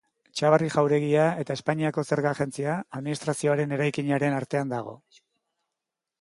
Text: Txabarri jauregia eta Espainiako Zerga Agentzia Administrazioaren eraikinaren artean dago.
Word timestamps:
Txabarri 0.39 0.69
jauregia 0.75 1.25
eta 1.43 1.57
Espainiako 1.59 2.03
Zerga 2.15 2.31
Agentzia 2.37 2.79
Administrazioaren 3.01 3.77
eraikinaren 3.79 4.39
artean 4.39 4.75
dago. 4.75 4.97